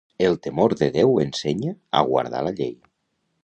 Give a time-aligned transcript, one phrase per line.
[0.27, 2.77] El temor de Déu ensenya a guardar la llei.